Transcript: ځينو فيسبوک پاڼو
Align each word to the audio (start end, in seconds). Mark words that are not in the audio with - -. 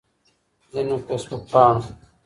ځينو 0.71 0.95
فيسبوک 1.05 1.43
پاڼو 1.51 1.81